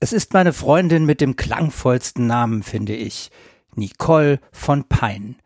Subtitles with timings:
[0.00, 3.30] Es ist meine Freundin mit dem klangvollsten Namen, finde ich.
[3.74, 5.36] Nicole von Pein.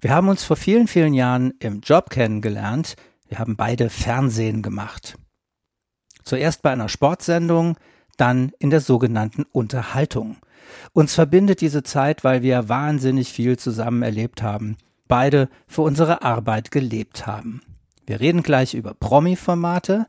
[0.00, 2.96] Wir haben uns vor vielen, vielen Jahren im Job kennengelernt.
[3.28, 5.16] Wir haben beide Fernsehen gemacht.
[6.24, 7.78] Zuerst bei einer Sportsendung,
[8.16, 10.36] dann in der sogenannten Unterhaltung.
[10.92, 14.76] Uns verbindet diese Zeit, weil wir wahnsinnig viel zusammen erlebt haben,
[15.08, 17.62] beide für unsere Arbeit gelebt haben.
[18.06, 20.06] Wir reden gleich über Promi-Formate,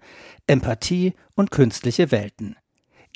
[0.47, 2.55] Empathie und künstliche Welten.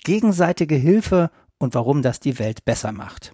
[0.08, 3.34] Gegenseitige Hilfe und warum das die Welt besser macht.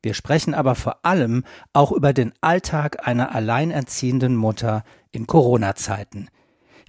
[0.00, 4.82] Wir sprechen aber vor allem auch über den Alltag einer alleinerziehenden Mutter
[5.12, 6.30] in Corona-Zeiten,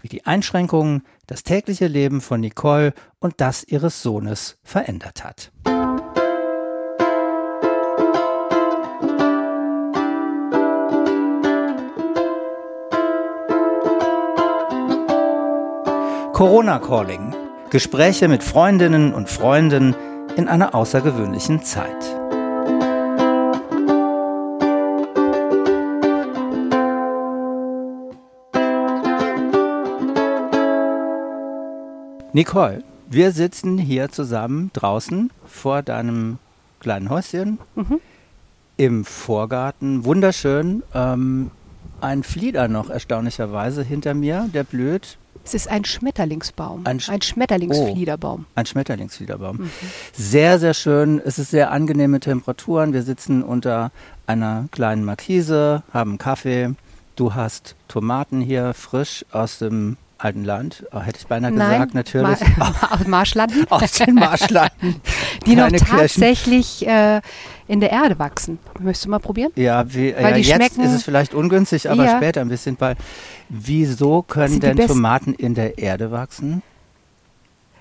[0.01, 5.51] wie die Einschränkungen das tägliche Leben von Nicole und das ihres Sohnes verändert hat.
[16.31, 17.40] Corona Calling.
[17.71, 19.95] Gespräche mit Freundinnen und Freunden
[20.35, 21.87] in einer außergewöhnlichen Zeit.
[32.33, 36.39] Nicole, wir sitzen hier zusammen draußen vor deinem
[36.81, 38.01] kleinen Häuschen mhm.
[38.75, 40.03] im Vorgarten.
[40.03, 40.83] Wunderschön.
[40.93, 41.51] Ähm,
[42.01, 45.17] ein Flieder noch erstaunlicherweise hinter mir, der blüht.
[45.43, 46.81] Es ist ein Schmetterlingsbaum.
[46.85, 48.45] Ein, Sch ein Schmetterlingsfliederbaum.
[48.47, 49.57] Oh, ein Schmetterlingsfliederbaum.
[49.57, 49.71] Mhm.
[50.13, 51.21] Sehr, sehr schön.
[51.23, 52.93] Es ist sehr angenehme Temperaturen.
[52.93, 53.91] Wir sitzen unter
[54.27, 56.75] einer kleinen Markise, haben Kaffee.
[57.15, 61.93] Du hast Tomaten hier frisch aus dem alten Land, oh, hätte ich beinahe Nein, gesagt,
[61.93, 62.57] natürlich.
[62.57, 63.65] Ma aus Marschlanden.
[63.69, 65.01] aus den Marschlanden.
[65.45, 67.21] Die noch tatsächlich äh,
[67.67, 68.59] in der Erde wachsen.
[68.79, 69.51] Möchtest du mal probieren?
[69.55, 72.17] Ja, wie, ja jetzt ist es vielleicht ungünstig, aber ja.
[72.17, 72.75] später ein bisschen.
[72.79, 72.95] Weil,
[73.51, 76.63] wieso können denn Tomaten in der Erde wachsen?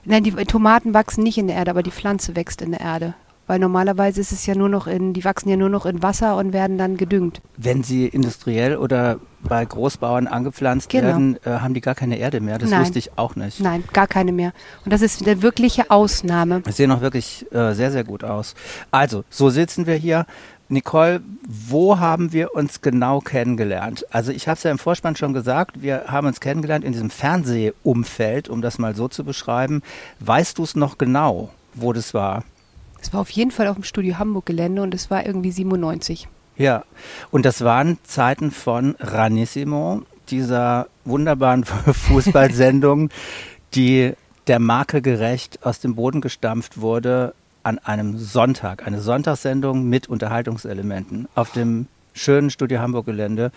[0.05, 3.15] Nein, die Tomaten wachsen nicht in der Erde, aber die Pflanze wächst in der Erde
[3.51, 6.37] weil normalerweise ist es ja nur noch in, die wachsen ja nur noch in Wasser
[6.37, 7.43] und werden dann gedüngt.
[7.57, 11.09] Wenn sie industriell oder bei Großbauern angepflanzt genau.
[11.09, 12.59] werden, äh, haben die gar keine Erde mehr.
[12.59, 12.83] Das Nein.
[12.83, 13.59] wusste ich auch nicht.
[13.59, 14.53] Nein, gar keine mehr.
[14.85, 16.63] Und das ist eine wirkliche Ausnahme.
[16.67, 18.55] Sie sehen auch wirklich äh, sehr, sehr gut aus.
[18.93, 20.27] Also, so sitzen wir hier.
[20.71, 24.07] Nicole, wo haben wir uns genau kennengelernt?
[24.11, 27.11] Also ich habe es ja im Vorspann schon gesagt, wir haben uns kennengelernt in diesem
[27.11, 29.83] Fernsehumfeld, um das mal so zu beschreiben.
[30.21, 32.45] Weißt du es noch genau, wo das war?
[33.03, 36.29] Es war auf jeden Fall auf dem Studio Hamburg Gelände und es war irgendwie 97.
[36.57, 36.85] Ja,
[37.33, 43.11] und das waren Zeiten von Ranissimo, dieser wunderbaren Fußballsendung,
[43.75, 44.13] die
[44.47, 51.29] der Marke gerecht aus dem Boden gestampft wurde an einem Sonntag, eine Sonntagssendung mit Unterhaltungselementen
[51.35, 53.53] auf dem schönen Studio Hamburg Gelände.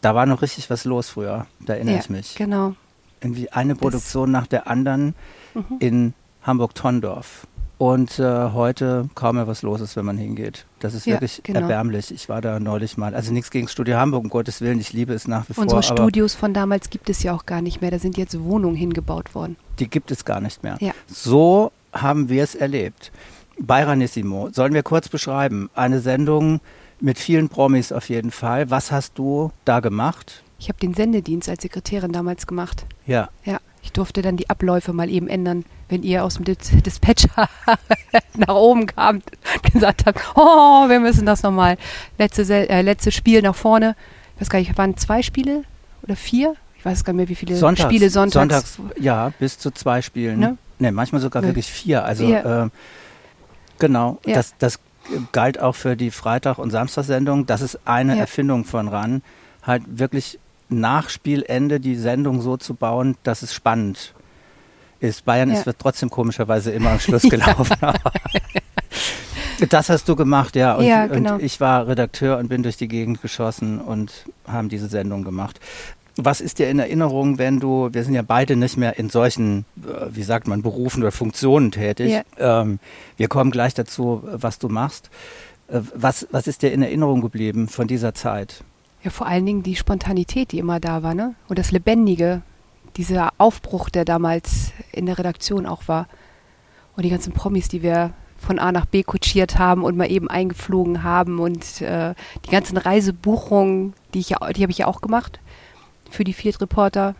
[0.00, 2.34] Da war noch richtig was los früher, da erinnere ja, ich mich.
[2.34, 2.74] Genau.
[3.20, 5.14] Irgendwie eine Produktion nach der anderen
[5.54, 5.76] mhm.
[5.78, 7.46] in Hamburg-Tondorf
[7.78, 10.66] und äh, heute kaum mehr was los ist, wenn man hingeht.
[10.78, 11.60] Das ist ja, wirklich genau.
[11.60, 12.12] erbärmlich.
[12.12, 13.14] Ich war da neulich mal.
[13.14, 14.78] Also nichts gegen Studio Hamburg, um Gottes Willen.
[14.78, 15.76] Ich liebe es nach wie Unsere vor.
[15.78, 17.90] Unsere Studios von damals gibt es ja auch gar nicht mehr.
[17.90, 19.56] Da sind jetzt Wohnungen hingebaut worden.
[19.78, 20.76] Die gibt es gar nicht mehr.
[20.80, 20.92] Ja.
[21.06, 23.10] So haben wir es erlebt.
[23.58, 25.70] Bayranissimo, sollen wir kurz beschreiben?
[25.74, 26.60] Eine Sendung
[27.00, 28.70] mit vielen Promis auf jeden Fall.
[28.70, 30.42] Was hast du da gemacht?
[30.58, 32.86] Ich habe den Sendedienst als Sekretärin damals gemacht.
[33.06, 33.28] Ja.
[33.44, 33.58] Ja.
[33.82, 37.50] Ich durfte dann die Abläufe mal eben ändern, wenn ihr aus dem Dis Dispatcher
[38.36, 39.24] nach oben kamt
[39.62, 41.76] und gesagt habt, oh, wir müssen das nochmal.
[42.18, 43.94] Letzte, äh, letzte Spiel nach vorne.
[44.34, 45.64] Ich weiß gar nicht, waren zwei Spiele
[46.02, 46.54] oder vier?
[46.78, 48.74] Ich weiß gar nicht mehr, wie viele sonntags, Spiele sonntags.
[48.76, 49.02] sonntags.
[49.02, 50.38] Ja, bis zu zwei Spielen.
[50.38, 50.56] Ne?
[50.78, 51.48] Ne, manchmal sogar ne.
[51.48, 52.04] wirklich vier.
[52.04, 52.64] Also ja.
[52.64, 52.70] äh,
[53.78, 54.34] genau, ja.
[54.34, 54.78] das, das
[55.32, 57.46] galt auch für die Freitag- und Samstagssendung.
[57.46, 58.20] Das ist eine ja.
[58.20, 59.22] Erfindung von RAN.
[59.62, 64.14] Halt wirklich nach Spielende die Sendung so zu bauen, dass es spannend
[65.00, 65.24] ist.
[65.24, 65.58] Bayern ja.
[65.58, 67.76] ist wird trotzdem komischerweise immer am Schluss gelaufen.
[69.68, 70.74] das hast du gemacht, ja.
[70.74, 71.34] Und, ja, genau.
[71.34, 75.60] und ich war Redakteur und bin durch die Gegend geschossen und haben diese Sendung gemacht.
[76.16, 79.64] Was ist dir in Erinnerung, wenn du, wir sind ja beide nicht mehr in solchen,
[79.82, 82.12] äh, wie sagt man, Berufen oder Funktionen tätig.
[82.12, 82.60] Ja.
[82.62, 82.78] Ähm,
[83.16, 85.10] wir kommen gleich dazu, was du machst.
[85.68, 88.62] Äh, was, was ist dir in Erinnerung geblieben von dieser Zeit?
[89.02, 91.34] Ja, vor allen Dingen die Spontanität, die immer da war, ne?
[91.48, 92.42] Und das Lebendige,
[92.96, 96.06] dieser Aufbruch, der damals in der Redaktion auch war.
[96.96, 100.28] Und die ganzen Promis, die wir von A nach B kutschiert haben und mal eben
[100.28, 102.14] eingeflogen haben und äh,
[102.46, 105.40] die ganzen Reisebuchungen, die ich ja, die habe ich ja auch gemacht
[106.14, 107.14] für die Field Reporter.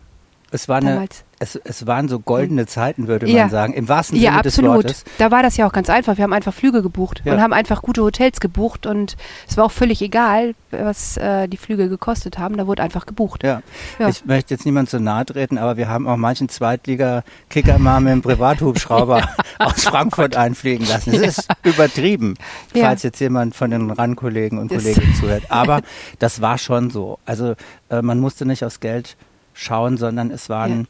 [0.55, 1.05] Es, war eine,
[1.39, 3.41] es, es waren so goldene Zeiten, würde Ja.
[3.43, 4.75] man sagen, im wahrsten Ja, Sinne des absolut.
[4.77, 5.03] Wortes.
[5.17, 6.15] Da war das ja auch ganz einfach.
[6.17, 7.33] Wir haben einfach Flüge gebucht Ja.
[7.33, 9.17] und haben einfach gute Hotels gebucht und
[9.47, 12.57] es war auch völlig egal, was äh, die Flüge gekostet haben.
[12.57, 13.43] Da wurde einfach gebucht.
[13.43, 13.61] Ja.
[13.99, 14.07] Ja.
[14.09, 18.13] ich möchte jetzt niemand zu nahe treten, aber wir haben auch manchen Zweitliga-Kicker mal mit
[18.13, 19.27] dem Privathubschrauber
[19.59, 21.11] aus Frankfurt einfliegen lassen.
[21.11, 22.35] Das ist übertrieben,
[22.73, 22.85] Ja.
[22.85, 25.43] falls jetzt jemand von den RAN-Kollegen und Kolleginnen zuhört.
[25.49, 25.81] Aber
[26.19, 27.19] das war schon so.
[27.25, 27.55] Also
[27.89, 29.17] äh, man musste nicht aufs Geld
[29.55, 30.87] schauen, sondern es waren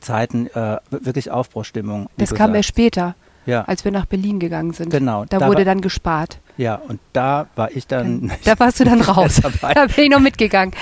[0.00, 2.08] Zeiten äh, wirklich Aufbruchstimmung.
[2.18, 3.14] Das kam erst später,
[3.46, 4.90] Ja, als wir nach Berlin gegangen sind.
[4.90, 5.24] genau.
[5.24, 6.38] Da, Da wurde dann gespart.
[6.58, 9.40] Ja, und da war ich dann, Da warst du dann raus.
[9.40, 9.72] dabei.
[9.74, 10.74] Da bin ich noch mitgegangen.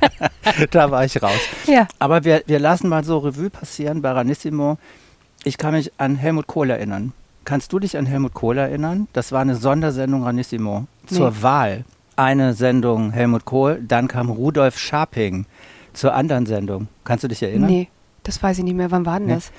[0.70, 1.32] da war ich raus.
[1.66, 1.86] Ja.
[1.98, 4.78] Aber wir, wir lassen mal so Revue passieren, Baranissimo.
[5.44, 7.12] Ich kann mich an Helmut Kohl erinnern.
[7.44, 9.06] Kannst du dich an Helmut Kohl erinnern?
[9.12, 11.36] Das war eine Sondersendung Ranissimo zur Nee.
[11.42, 11.84] Wahl.
[12.16, 15.44] Eine Sendung Helmut Kohl, dann kam Rudolf Scharping
[15.96, 16.88] zur anderen Sendung.
[17.04, 17.68] Kannst du dich erinnern?
[17.70, 17.88] Nee,
[18.22, 18.90] das weiß ich nicht mehr.
[18.90, 19.34] Wann war denn Nee.
[19.34, 19.50] das?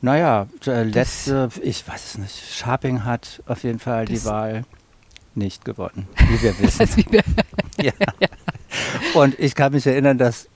[0.00, 2.54] Naja, äh, letzte, ich weiß es nicht.
[2.54, 4.64] Scharping hat auf jeden Fall die Wahl
[5.34, 6.88] nicht gewonnen, wie wir wissen.
[6.96, 7.22] Wie wir,
[7.82, 7.92] Ja.
[9.14, 10.48] Und ich kann mich erinnern, dass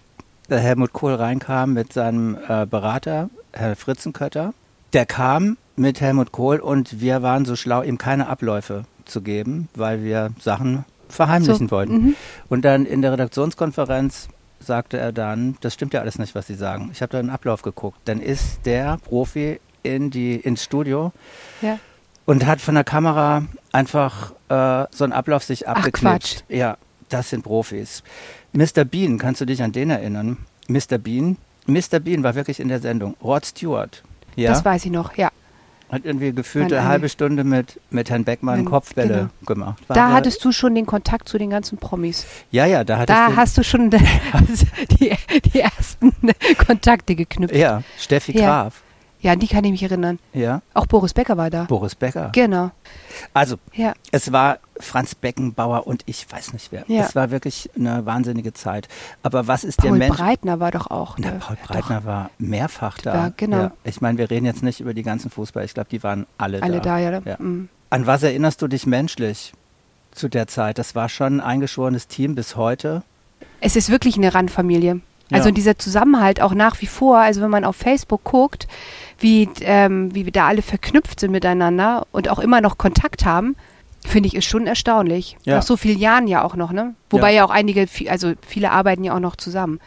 [0.49, 4.55] Helmut Kohl reinkam mit seinem äh, Berater, Herr Fritzenkötter.
[4.93, 9.69] Der kam mit Helmut Kohl und wir waren so schlau, ihm keine Abläufe zu geben,
[9.75, 11.93] weil wir Sachen verheimlichen So, wollten.
[11.95, 12.17] mhm.
[12.49, 14.29] Und dann in der Redaktionskonferenz
[14.63, 16.91] sagte er dann, das stimmt ja alles nicht, was Sie sagen.
[16.93, 17.99] Ich habe da einen Ablauf geguckt.
[18.07, 21.13] Dann ist der Profi in die, ins Studio
[21.61, 21.79] ja.
[22.25, 26.45] und hat von der Kamera einfach äh, so einen Ablauf sich Ach, abgeknipst.
[26.49, 26.77] Ja,
[27.09, 28.03] das sind Profis.
[28.53, 28.85] Mr.
[28.85, 30.39] Bean, kannst du dich an den erinnern?
[30.69, 30.99] Mr.
[30.99, 31.37] Bean?
[31.67, 32.01] Mr.
[32.01, 33.17] Bean war wirklich in der Sendung.
[33.23, 34.03] Rod Stewart.
[34.37, 35.31] Ja, Das weiß ich noch, ja.
[35.93, 39.83] Hat irgendwie gefühlt eine halbe Stunde mit, mit Herrn Beckmann Mein- Kopfbälle gemacht.
[39.89, 42.27] War Da aber- hattest du schon den Kontakt zu den ganzen Promis.
[42.51, 43.91] ja, ja, da hattest Da du, hast du schon
[45.01, 45.15] die,
[45.53, 46.13] die ersten
[46.67, 47.55] Kontakte geknüpft.
[47.55, 48.63] ja, Steffi Ja.
[48.65, 48.83] Graf.
[49.21, 50.19] Ja, an die kann ich mich erinnern.
[50.33, 51.63] Ja, Auch Boris Becker war da.
[51.65, 52.31] Boris Becker.
[52.33, 52.73] Genau.
[53.33, 53.93] Also, Ja.
[54.11, 56.85] Es war Franz Beckenbauer und ich weiß nicht wer.
[56.89, 57.03] Ja.
[57.03, 58.89] Es war wirklich eine wahnsinnige Zeit.
[59.23, 60.17] Aber was ist der Paul Mensch?
[60.17, 61.17] Breitner war doch auch.
[61.19, 61.39] Na, ne?
[61.41, 63.15] Paul Doch, Breitner war mehrfach da.
[63.15, 63.71] Ja, genau.
[63.85, 65.65] Ich meine, wir reden jetzt nicht über die ganzen Fußballer.
[65.65, 66.83] Ich glaube, die waren alle, Alle da.
[66.83, 67.23] da, ja.
[67.25, 67.37] Ja.
[67.39, 67.69] Mhm.
[67.91, 69.53] An was erinnerst du dich menschlich
[70.13, 70.79] zu der Zeit?
[70.79, 73.03] Das war schon ein eingeschworenes Team bis heute.
[73.61, 75.01] Es ist wirklich eine Randfamilie.
[75.31, 75.39] Ja.
[75.39, 78.69] Also dieser Zusammenhalt auch nach wie vor, also wenn man auf Facebook guckt,
[79.19, 83.57] wie, ähm, wie wir da alle verknüpft sind miteinander und auch immer noch Kontakt haben,
[84.07, 85.37] finde ich, ist schon erstaunlich.
[85.45, 85.57] Ja.
[85.57, 86.95] Nach so vielen Jahren ja auch noch, ne?
[87.11, 89.81] Wobei ja, auch einige, also viele arbeiten ja auch noch zusammen.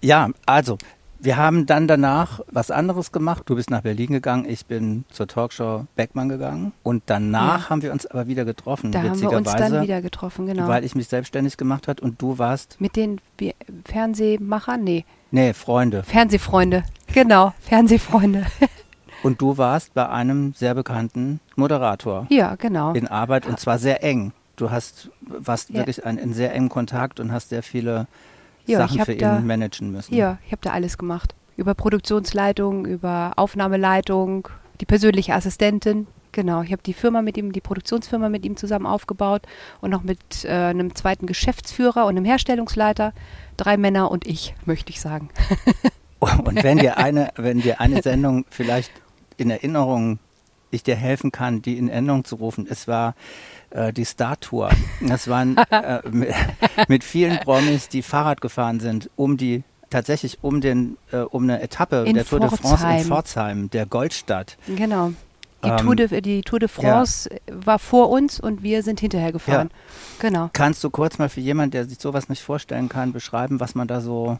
[0.00, 0.76] Ja, also,
[1.18, 3.44] wir haben dann danach was anderes gemacht.
[3.46, 6.72] Du bist nach Berlin gegangen, ich bin zur Talkshow Beckmann gegangen.
[6.82, 7.70] Und danach Ja.
[7.70, 10.68] haben wir uns aber wieder getroffen, Da haben wir uns dann wieder getroffen, genau.
[10.68, 13.54] Weil ich mich selbstständig gemacht hat und du warst, Mit den Bi-
[13.86, 14.84] Fernsehmachern?
[14.84, 16.02] Nee, nee, Freunde.
[16.02, 16.84] Fernsehfreunde.
[17.14, 18.44] Genau, Fernsehfreunde.
[19.24, 22.92] Und du warst bei einem sehr bekannten Moderator ja, genau.
[22.92, 24.32] in Arbeit und zwar sehr eng.
[24.56, 25.76] Du hast, warst Ja.
[25.78, 28.06] wirklich ein, in sehr engem Kontakt und hast sehr viele
[28.66, 30.14] Ja, Sachen für da- ihn managen müssen.
[30.14, 31.34] Ja, ich habe da alles gemacht.
[31.56, 34.48] Über Produktionsleitung, über Aufnahmeleitung,
[34.80, 36.06] die persönliche Assistentin.
[36.32, 39.42] Genau, ich habe die Firma mit ihm, die Produktionsfirma mit ihm zusammen aufgebaut
[39.80, 43.12] und noch mit äh, einem zweiten Geschäftsführer und einem Herstellungsleiter.
[43.56, 45.28] Drei Männer und ich, möchte ich sagen.
[46.20, 48.90] Und wenn dir eine, wenn dir eine Sendung vielleicht
[49.36, 50.18] in Erinnerung
[50.70, 53.14] ich dir helfen kann, die in Erinnerung zu rufen, es war
[53.70, 54.70] äh, die Star Tour.
[55.00, 56.34] Das waren äh, mit,
[56.88, 61.62] mit vielen Promis, die Fahrrad gefahren sind, um die tatsächlich um den äh, um eine
[61.62, 62.98] Etappe In der Tour de France Pforzheim.
[62.98, 64.56] in Pforzheim, der Goldstadt.
[64.66, 65.12] Genau.
[65.62, 69.32] Die, Ähm, Tour, de, die Tour de France war vor uns und wir sind hinterher
[69.32, 69.70] gefahren.
[70.18, 70.50] Genau.
[70.52, 73.86] Kannst du kurz mal für jemanden, der sich sowas nicht vorstellen kann, beschreiben, was man
[73.88, 74.38] da so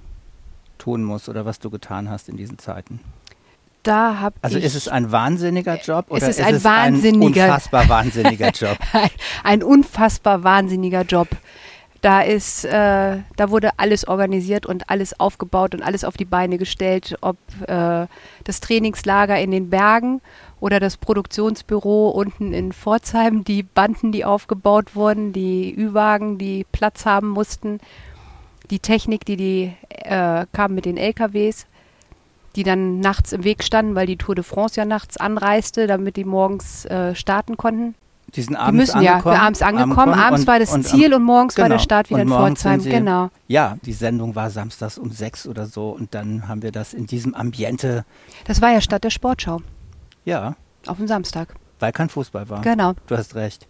[0.76, 3.00] tun muss oder was du getan hast in diesen Zeiten?
[3.84, 7.50] Da habe Also ich ist es ein wahnsinniger Job Es oder ist ein wahnsinniger- ein
[7.50, 8.76] unfassbar wahnsinniger Job?
[8.92, 9.10] ein,
[9.44, 11.28] ein unfassbar wahnsinniger Job.
[12.00, 16.58] Da ist, äh, da wurde alles organisiert und alles aufgebaut und alles auf die Beine
[16.58, 17.36] gestellt, ob
[17.66, 18.06] äh,
[18.44, 20.20] das Trainingslager in den Bergen
[20.60, 27.06] oder das Produktionsbüro unten in Pforzheim, die Banden, die aufgebaut wurden, die Ü-Wagen, die Platz
[27.06, 27.80] haben mussten,
[28.70, 31.66] die Technik, die die äh, kam mit den LKWs,
[32.56, 36.16] die dann nachts im Weg standen, weil die Tour de France ja nachts anreiste, damit
[36.16, 37.94] die morgens äh, starten konnten.
[38.34, 39.36] Die sind Die abends müssen ja, angekommen.
[39.36, 41.82] wir abends angekommen, abends und- war das und, Ziel und morgens war der genau.
[41.84, 42.82] Start wieder Und in Pforzheim.
[42.82, 43.30] Genau.
[43.46, 47.06] Ja, die Sendung war samstags um sechs oder so und dann haben wir das in
[47.06, 48.04] diesem Ambiente,
[48.46, 49.60] Das war ja statt der Sportschau
[50.24, 50.56] ja,
[50.86, 51.54] auf dem Samstag.
[51.78, 52.60] weil kein Fußball war.
[52.62, 52.94] Genau.
[53.06, 53.68] Du hast recht.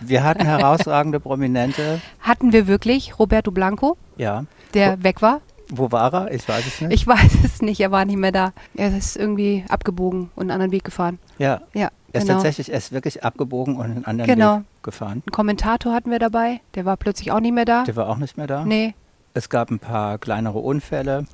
[0.00, 4.44] Wir hatten herausragende Prominente, Hatten wir wirklich Roberto Blanco, ja.
[4.74, 5.40] der weg war.
[5.68, 6.30] Wo war er?
[6.32, 6.92] Ich weiß es nicht.
[6.92, 8.52] Ich weiß es nicht, er war nicht mehr da.
[8.74, 11.18] Er ist irgendwie abgebogen und einen anderen Weg gefahren.
[11.38, 12.34] ja, Ja, er ist genau.
[12.34, 14.56] tatsächlich, er ist wirklich abgebogen und einen anderen Genau.
[14.58, 15.22] Weg gefahren.
[15.26, 17.84] Einen Kommentator hatten wir dabei, der war plötzlich auch nicht mehr da.
[17.84, 18.64] Der war auch nicht mehr da.
[18.64, 18.94] Nee,
[19.34, 21.26] Es gab ein paar kleinere Unfälle,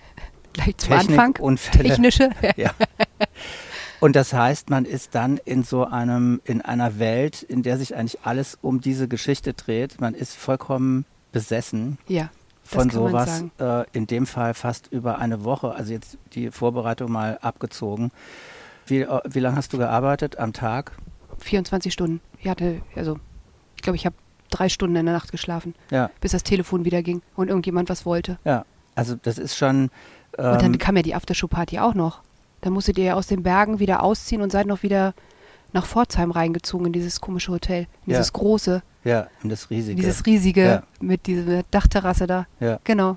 [0.52, 1.34] gleich zum Anfang.
[1.34, 1.88] Technikunfälle.
[1.88, 2.30] Technische.
[2.56, 2.70] Ja.
[4.00, 7.96] Und das heißt, man ist dann in so einem, in einer Welt, in der sich
[7.96, 10.00] eigentlich alles um diese Geschichte dreht.
[10.00, 12.28] Man ist vollkommen besessen Ja,
[12.68, 13.44] von sowas.
[13.58, 15.72] Äh, in dem Fall fast über eine Woche.
[15.74, 18.10] Also jetzt die Vorbereitung mal abgezogen.
[18.86, 20.92] Wie, äh, wie lange hast du gearbeitet am Tag?
[21.38, 22.20] 24 Stunden.
[22.40, 23.18] Ich hatte, also,
[23.76, 24.16] ich glaube, ich habe
[24.50, 28.04] drei Stunden in der Nacht geschlafen, Ja, bis das Telefon wieder ging und irgendjemand was
[28.06, 28.38] wollte.
[28.44, 28.64] ja.
[28.94, 29.90] Also das ist schon.
[30.36, 32.20] Und dann Ähm, kam ja die Aftershow-Party auch noch.
[32.62, 35.14] Da musstet ihr ja aus den Bergen wieder ausziehen und seid noch wieder
[35.72, 37.82] nach Pforzheim reingezogen in dieses komische Hotel.
[38.06, 38.16] In Ja.
[38.18, 39.96] dieses große, ja, und das riesige.
[40.00, 40.82] dieses riesige Ja.
[41.00, 42.46] mit dieser Dachterrasse da.
[42.60, 42.78] ja.
[42.84, 43.16] Genau.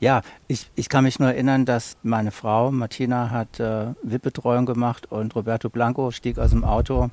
[0.00, 5.10] Ja, ich, ich kann mich nur erinnern, dass meine Frau Martina hat äh, VIP-Betreuung gemacht
[5.10, 7.10] und Roberto Blanco stieg aus dem Auto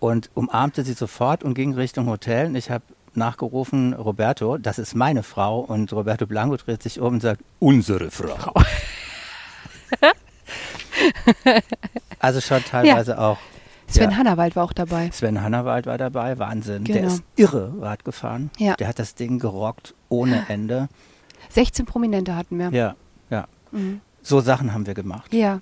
[0.00, 2.46] und umarmte sie sofort und ging Richtung Hotel.
[2.48, 2.82] Und ich habe
[3.14, 5.60] nachgerufen, Roberto, das ist meine Frau.
[5.60, 8.52] Und Roberto Blanco dreht sich um und sagt, unsere Frau.
[12.18, 13.38] also schon teilweise auch.
[13.88, 14.16] Sven Ja.
[14.16, 15.10] Hannawald war auch dabei.
[15.12, 16.84] Sven Hannawald war dabei, Wahnsinn.
[16.84, 17.08] Der Genau.
[17.08, 18.50] ist irre Rad gefahren.
[18.58, 18.74] Ja.
[18.74, 20.88] Der hat das Ding gerockt ohne Ende.
[21.50, 22.70] 16 Prominente hatten wir.
[22.70, 22.96] Ja,
[23.30, 23.46] ja.
[23.70, 24.00] Mhm.
[24.22, 25.32] So Sachen haben wir gemacht.
[25.32, 25.60] ja,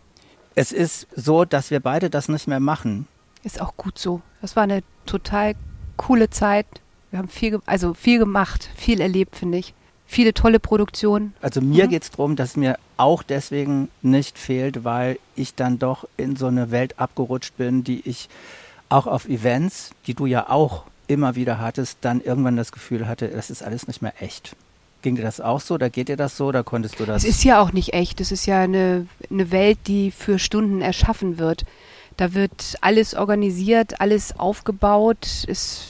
[0.54, 3.06] Es ist so, dass wir beide das nicht mehr machen.
[3.42, 4.22] ist auch gut so.
[4.40, 5.54] Das war eine total
[5.96, 6.66] coole Zeit.
[7.10, 9.74] Wir haben viel, also viel gemacht, viel erlebt, finde ich.
[10.06, 11.34] Viele tolle Produktionen.
[11.40, 11.90] Also mir Mhm.
[11.90, 16.46] geht es darum, dass mir auch deswegen nicht fehlt, weil ich dann doch in so
[16.46, 18.28] eine Welt abgerutscht bin, die ich
[18.88, 23.28] auch auf Events, die du ja auch immer wieder hattest, dann irgendwann das Gefühl hatte,
[23.28, 24.54] das ist alles nicht mehr echt.
[25.02, 25.76] Ging dir das auch so?
[25.78, 26.52] Da geht dir das so?
[26.52, 27.24] Da konntest du das?
[27.24, 28.20] Es ist ja auch nicht echt.
[28.20, 31.64] Es ist ja eine, eine Welt, die für Stunden erschaffen wird.
[32.16, 35.44] Da wird alles organisiert, alles aufgebaut.
[35.48, 35.88] Es,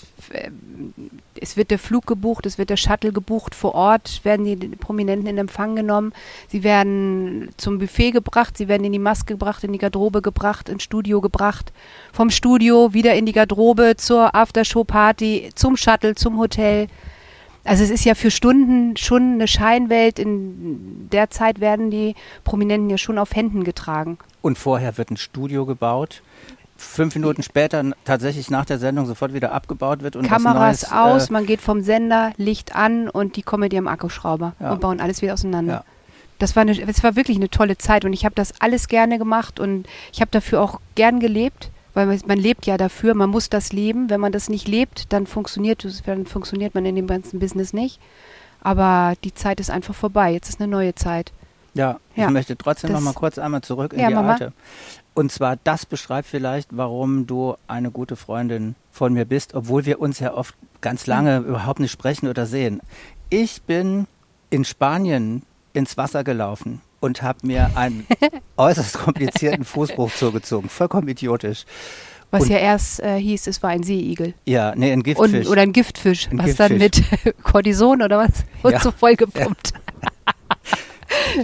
[1.41, 3.55] es wird der Flug gebucht, es wird der Shuttle gebucht.
[3.55, 6.13] Vor Ort werden die Prominenten in Empfang genommen.
[6.49, 10.69] Sie werden zum Buffet gebracht, sie werden in die Maske gebracht, in die Garderobe gebracht,
[10.69, 11.73] ins Studio gebracht.
[12.13, 16.89] Vom Studio wieder in die Garderobe zur Aftershow-Party, zum Shuttle, zum Hotel.
[17.65, 20.19] Also es ist ja für Stunden schon eine Scheinwelt.
[20.19, 22.15] In der Zeit werden die
[22.45, 24.19] Prominenten ja schon auf Händen getragen.
[24.43, 26.23] Und vorher wird ein Studio gebaut.
[26.77, 30.93] Fünf Minuten später, n- tatsächlich nach der Sendung, sofort wieder abgebaut wird und Kameras was
[30.93, 34.55] aus, Neues, äh, man geht vom Sender, Licht an und die kommen mit ihrem Akkuschrauber
[34.61, 34.73] Ja.
[34.73, 35.73] und bauen alles wieder auseinander.
[35.73, 35.85] Ja.
[36.41, 39.19] Das war, eine, das war wirklich eine tolle Zeit und ich habe das alles gerne
[39.19, 43.31] gemacht und ich habe dafür auch gern gelebt, weil man, man lebt ja dafür, man
[43.31, 44.11] muss das leben.
[44.11, 48.01] Wenn man das nicht lebt, dann funktioniert, dann funktioniert man in dem ganzen Business nicht.
[48.63, 50.33] Aber die Zeit ist einfach vorbei.
[50.33, 51.33] Jetzt ist eine neue Zeit.
[51.75, 54.33] Ja, Ja, ich möchte trotzdem noch das- mal kurz einmal zurück in Ja, die Mama.
[54.33, 54.53] alte.
[55.15, 60.01] Und zwar, das beschreibt vielleicht, warum du eine gute Freundin von mir bist, obwohl wir
[60.01, 61.47] uns ja oft ganz lange Mhm.
[61.47, 62.81] überhaupt nicht sprechen oder sehen.
[63.31, 64.07] Ich bin
[64.51, 65.43] in Spanien
[65.73, 68.07] ins Wasser gelaufen und habe mir einen
[68.57, 70.69] äußerst komplizierten Fußbruch zugezogen.
[70.69, 71.65] Vollkommen idiotisch.
[72.33, 74.35] Was Und- ja erst äh, hieß, es war ein Seeigel.
[74.47, 75.47] Ja, nee, ein Und, Giftfisch.
[75.47, 77.03] oder ein Giftfisch, Ein was dann mit
[77.45, 78.31] Cortison oder was?
[78.63, 78.81] Wurde Ja.
[78.81, 79.73] so voll gepumpt.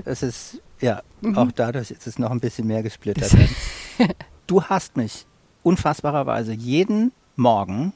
[0.05, 1.37] Es ist, ja, Mhm.
[1.37, 3.31] auch dadurch ist es noch ein bisschen mehr gesplittert.
[4.47, 5.27] Du hast mich
[5.63, 7.93] unfassbarerweise jeden Morgen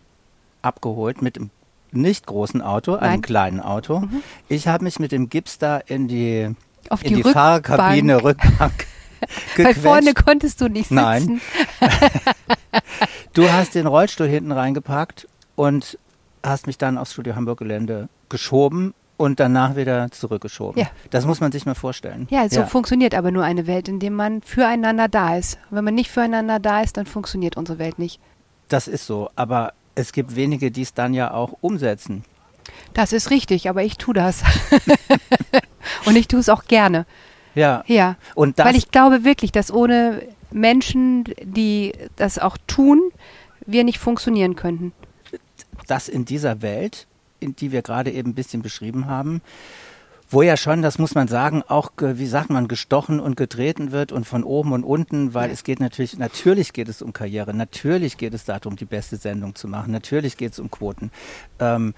[0.62, 1.50] abgeholt mit einem
[1.90, 3.22] nicht großen Auto, einem Nein.
[3.22, 4.00] kleinen Auto.
[4.00, 4.22] Mhm.
[4.48, 6.54] Ich habe mich mit dem Gips da in die,
[6.90, 7.32] Auf in die, die.
[7.32, 8.86] Fahrerkabine, Rückbank
[9.56, 10.94] Weil vorne konntest du nicht sitzen.
[10.96, 11.40] Nein.
[13.32, 15.26] Du hast den Rollstuhl hinten reingepackt
[15.56, 15.98] und
[16.44, 20.80] hast mich dann aufs Studio Hamburg Gelände geschoben und danach wieder zurückgeschoben.
[20.80, 20.88] Ja.
[21.10, 22.26] Das muss man sich mal vorstellen.
[22.30, 25.58] Ja, so funktioniert aber nur eine Welt, in der man füreinander da ist.
[25.70, 28.20] Wenn man nicht füreinander da ist, dann funktioniert unsere Welt nicht.
[28.68, 32.24] Das ist so, aber es gibt wenige, die es dann ja auch umsetzen.
[32.92, 34.42] Das ist richtig, aber ich tue das.
[36.06, 37.06] Und ich tue es auch gerne.
[37.54, 37.84] Ja.
[37.86, 38.16] Ja.
[38.34, 43.00] Und Weil ich glaube wirklich, dass ohne Menschen, die das auch tun,
[43.66, 44.92] wir nicht funktionieren könnten.
[45.86, 47.06] das in dieser Welt,
[47.52, 49.42] die wir gerade eben ein bisschen beschrieben haben,
[50.30, 53.92] wo ja schon, das muss man sagen, auch, ge- wie sagt man, gestochen und getreten
[53.92, 57.54] wird und von oben und unten, weil es geht natürlich, natürlich geht es um Karriere,
[57.54, 61.10] natürlich geht es darum, die beste Sendung zu machen, natürlich geht es um Quoten.
[61.60, 61.94] Ähm,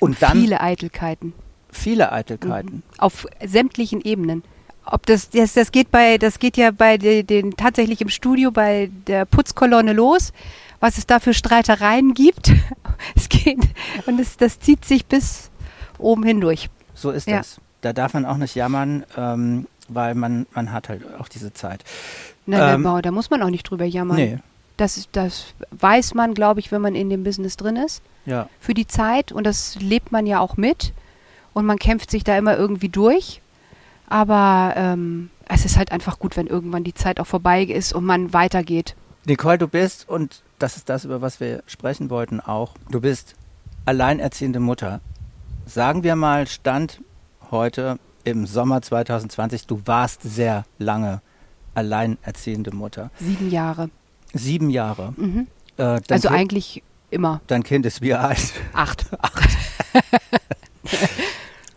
[0.00, 1.32] und dann Viele Eitelkeiten.
[1.70, 2.82] viele Eitelkeiten.
[2.98, 4.42] Auf sämtlichen Ebenen.
[4.90, 8.50] Ob das, das, das geht bei, das geht ja bei den, den tatsächlich im Studio
[8.50, 10.32] bei der Putzkolonne los,
[10.80, 12.52] was es da für Streitereien gibt.
[13.14, 13.60] Es geht
[14.06, 15.50] und es, das zieht sich bis
[15.98, 16.68] oben hindurch.
[16.94, 17.38] So ist Ja.
[17.38, 17.60] das.
[17.80, 21.84] da darf man auch nicht jammern, ähm, weil man, man hat halt auch diese Zeit.
[22.46, 24.16] Nein, Ähm, da muss man auch nicht drüber jammern.
[24.16, 24.38] Nee,
[24.76, 28.48] Das, das weiß man, glaube ich, wenn man in dem Business drin ist, ja.
[28.58, 29.30] für die Zeit.
[29.30, 30.92] Und das lebt man ja auch mit.
[31.54, 33.40] Und man kämpft sich da immer irgendwie durch.
[34.08, 38.04] Aber ähm, es ist halt einfach gut, wenn irgendwann die Zeit auch vorbei ist und
[38.04, 38.96] man weitergeht.
[39.28, 43.34] Nicole, du bist, und das ist das, über was wir sprechen wollten auch, du bist
[43.84, 45.02] alleinerziehende Mutter.
[45.66, 47.02] Sagen wir mal, Stand
[47.50, 51.20] heute im Sommer 2020, du warst sehr lange
[51.74, 53.10] alleinerziehende Mutter.
[53.20, 53.90] Sieben Jahre.
[54.32, 55.12] Sieben Jahre.
[55.18, 55.46] Mhm.
[55.76, 57.42] Äh, Also kind, eigentlich immer.
[57.48, 58.54] Dein Kind ist wie alt?
[58.72, 59.04] Acht.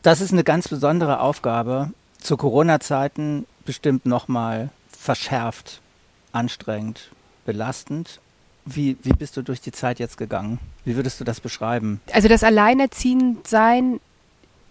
[0.04, 1.92] Das ist eine ganz besondere Aufgabe.
[2.18, 5.80] Zu Corona-Zeiten bestimmt nochmal verschärft,
[6.32, 7.12] anstrengend,
[7.46, 8.20] belastend.
[8.66, 10.60] Wie, wie bist du durch die Zeit jetzt gegangen?
[10.86, 12.00] Wie würdest du das beschreiben?
[12.14, 14.00] Also das Alleinerziehendsein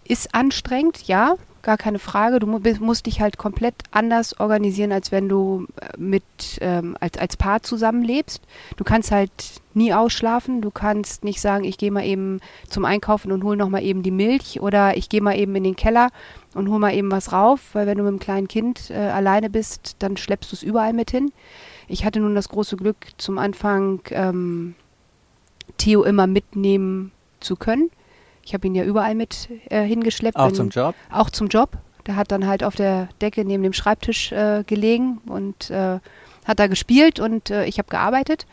[0.05, 2.39] ist anstrengend, ja, gar keine Frage.
[2.39, 6.23] Du musst dich halt komplett anders organisieren, als wenn du äh, mit
[6.59, 8.41] ähm, als, als Paar zusammenlebst.
[8.77, 9.31] Du kannst halt
[9.73, 10.61] nie ausschlafen.
[10.61, 14.03] Du kannst nicht sagen, ich gehe mal eben zum Einkaufen und hol noch mal eben
[14.03, 16.09] die Milch oder ich gehe mal eben in den Keller
[16.53, 19.49] und hol mal eben was rauf, weil wenn du mit einem kleinen Kind äh, alleine
[19.49, 21.31] bist, dann schleppst du es überall mit hin.
[21.91, 24.75] Ich hatte nun das große Glück, zum Anfang ähm,
[25.77, 27.91] Theo immer mitnehmen zu können.
[28.45, 30.37] Ich habe ihn ja überall mit äh, hingeschleppt.
[30.37, 30.95] Auch wenn- zum Job?
[31.11, 31.77] Auch zum Job.
[32.07, 35.99] Der hat dann halt auf der Decke neben dem Schreibtisch äh, gelegen und äh,
[36.45, 38.47] hat da gespielt und äh, ich habe gearbeitet.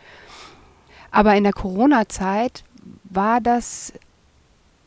[1.10, 2.64] Aber in der Corona-Zeit
[3.04, 3.92] war das,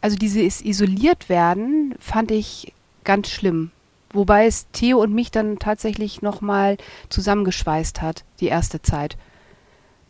[0.02, 3.72] also dieses isoliert werden, fand ich ganz schlimm.
[4.14, 6.78] Wobei es Theo und mich dann tatsächlich nochmal
[7.10, 9.18] zusammengeschweißt hat, die erste Zeit.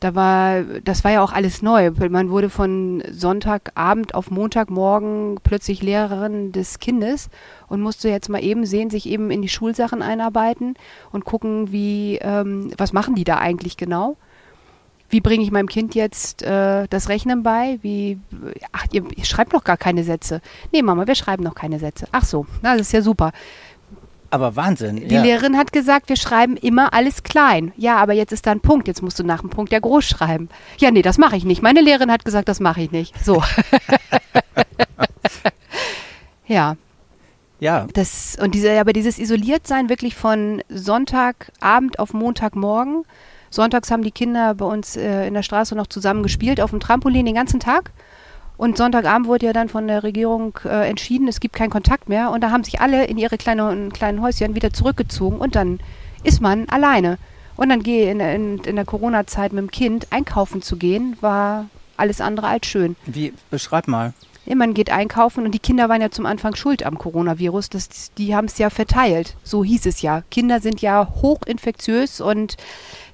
[0.01, 1.91] Da war, das war ja auch alles neu.
[2.09, 7.29] Man wurde von Sonntagabend auf Montagmorgen plötzlich Lehrerin des Kindes
[7.67, 10.73] und musste jetzt mal eben sehen, sich eben in die Schulsachen einarbeiten
[11.11, 14.17] und gucken, wie, ähm, was machen die da eigentlich genau?
[15.11, 17.77] Wie bringe ich meinem Kind jetzt äh, das Rechnen bei?
[17.83, 18.17] Wie,
[18.71, 20.41] ach, ihr, ihr schreibt noch gar keine Sätze.
[20.71, 22.07] Nee, Mama, wir schreiben noch keine Sätze.
[22.11, 23.33] Ach so, na, das ist ja super.
[24.31, 25.07] Aber Wahnsinn.
[25.07, 25.21] Die ja.
[25.21, 27.73] Lehrerin hat gesagt, wir schreiben immer alles klein.
[27.77, 28.87] Ja, aber jetzt ist da ein Punkt.
[28.87, 30.49] Jetzt musst du nach dem Punkt ja groß schreiben.
[30.79, 31.61] Ja, nee, das mache ich nicht.
[31.61, 33.13] Meine Lehrerin hat gesagt, das mache ich nicht.
[33.23, 33.43] So.
[36.47, 36.77] ja,
[37.61, 43.05] ja, das und diese, aber dieses Isoliertsein wirklich von Sonntagabend auf Montagmorgen.
[43.51, 46.79] Sonntags haben die Kinder bei uns äh, in der Straße noch zusammen gespielt auf dem
[46.79, 47.91] Trampolin den ganzen Tag.
[48.61, 52.29] Und Sonntagabend wurde ja dann von der Regierung äh, entschieden, es gibt keinen Kontakt mehr.
[52.29, 55.79] Und da haben sich alle in ihre kleinen, kleinen Häuschen wieder zurückgezogen und dann
[56.23, 57.17] ist man alleine.
[57.55, 61.69] Und dann gehe in, in, in der Corona-Zeit mit dem Kind einkaufen zu gehen, war
[61.97, 62.95] alles andere als schön.
[63.07, 64.13] wie, beschreib mal.
[64.45, 67.69] Ja, man geht einkaufen und die Kinder waren ja zum Anfang schuld am Coronavirus.
[67.69, 69.37] Das, die haben es ja verteilt.
[69.43, 70.21] So hieß es ja.
[70.29, 72.57] Kinder sind ja hochinfektiös und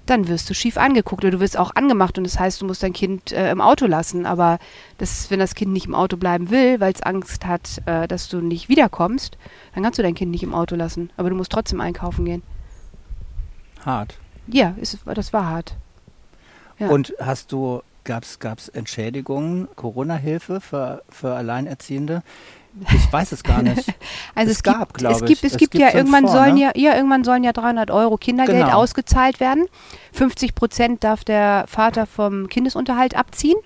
[0.10, 2.84] dann wirst du schief angeguckt oder du wirst auch angemacht und das heißt, du musst
[2.84, 4.26] dein Kind äh, im Auto lassen.
[4.26, 4.60] Aber
[4.98, 8.30] das, wenn das Kind nicht im Auto bleiben will, weil es Angst hat, äh, dass
[8.30, 9.38] du nicht wiederkommst,
[9.74, 11.12] dann kannst du dein Kind nicht im Auto lassen.
[11.17, 12.43] Aber du musst trotzdem einkaufen gehen.
[13.86, 14.17] Hart.
[14.48, 15.76] Ja, ist, das war hart.
[16.80, 16.89] Ja.
[16.89, 22.24] Und hast du, gab es Entschädigungen, Corona-Hilfe für, für Alleinerziehende?
[22.93, 23.93] Ich weiß es gar nicht.
[24.36, 25.43] Also Es es, gab, gibt, glaub es gibt, ich.
[25.43, 26.62] es Es gibt gibt ja irgendwann Fonds, sollen ne?
[26.62, 28.78] ja, ja irgendwann sollen ja 300 Euro Kindergeld Genau.
[28.78, 29.65] ausgezahlt werden.
[30.13, 33.58] 50 Prozent darf der Vater vom Kindesunterhalt abziehen,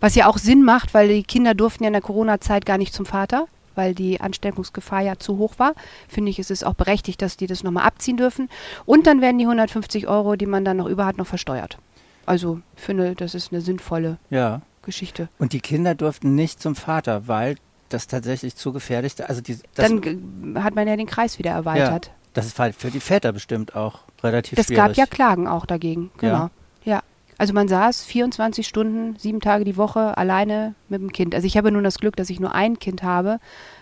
[0.00, 2.94] was ja auch Sinn macht, weil die Kinder durften ja in der Corona-Zeit gar nicht
[2.94, 5.72] zum Vater, weil die Ansteckungsgefahr ja zu hoch war.
[6.08, 8.48] Finde ich, es ist auch berechtigt, dass die das nochmal abziehen dürfen.
[8.86, 11.78] Und dann werden die 150 Euro, die man dann noch über hat, noch versteuert.
[12.26, 14.62] Also ich finde, das ist eine sinnvolle Ja.
[14.82, 15.28] Geschichte.
[15.38, 17.56] Und die Kinder durften nicht zum Vater, weil
[17.88, 20.18] das tatsächlich zu gefährlich Also die, das, dann ge-
[20.56, 22.10] hat man ja den Kreis wieder erweitert.
[22.34, 24.84] das ist halt für die Väter bestimmt auch relativ Das schwierig.
[24.86, 26.32] gab ja Klagen auch dagegen, genau.
[26.34, 26.50] Ja.
[26.84, 27.02] Ja.
[27.36, 31.34] Also man saß 24 Stunden, sieben Tage die Woche alleine mit dem Kind.
[31.34, 33.38] Also ich habe nun das Glück, dass ich nur ein Kind habe.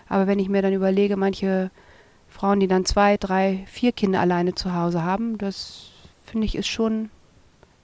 [0.07, 1.69] Aber wenn ich mir dann überlege, manche
[2.29, 5.89] Frauen, die dann zwei, drei, vier Kinder alleine zu Hause haben, das
[6.25, 7.09] finde ich ist schon,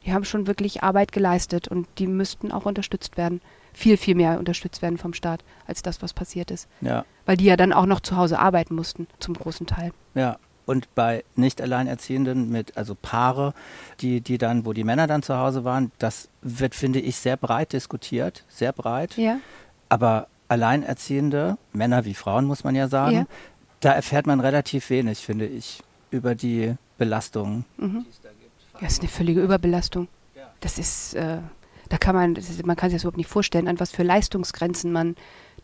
[0.06, 3.42] die haben schon wirklich Arbeit geleistet und die müssten auch unterstützt werden.
[3.74, 6.68] Viel, viel mehr unterstützt werden vom Staat, als das, was passiert ist.
[6.80, 9.92] Ja, Weil die ja dann auch noch zu Hause arbeiten mussten, zum großen Teil.
[10.14, 10.38] ja.
[10.68, 13.54] Und bei nicht Alleinerziehenden mit, also Paare,
[14.02, 17.38] die, die dann, wo die Männer dann zu Hause waren, das wird, finde ich, sehr
[17.38, 19.16] breit diskutiert, sehr breit.
[19.16, 19.38] Ja.
[19.90, 23.26] Aber Alleinerziehende, Männer wie Frauen, muss man ja sagen, Ja.
[23.80, 27.66] da erfährt man relativ wenig, finde ich, über die Belastungen.
[27.78, 28.06] Mhm.
[28.82, 30.08] Ja, ist eine völlige Überbelastung.
[30.62, 31.38] Das ist, äh,
[31.90, 34.04] da kann man, das ist, man kann sich das überhaupt nicht vorstellen, an was für
[34.04, 35.16] Leistungsgrenzen man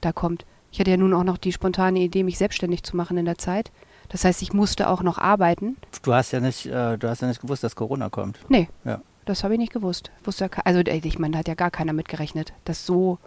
[0.02, 0.46] da kommt.
[0.72, 3.38] Ich hatte ja nun auch noch die spontane Idee, mich selbstständig zu machen in der
[3.38, 3.72] Zeit.
[4.10, 5.78] Das heißt, ich musste auch noch arbeiten.
[6.04, 8.40] Du hast ja nicht, äh, du hast ja nicht gewusst, dass Corona kommt.
[8.50, 9.02] Nee, Ja.
[9.26, 10.12] das habe ich nicht gewusst.
[10.24, 13.18] Wusste ja also ey, ich meine, da hat ja gar keiner mitgerechnet, dass so,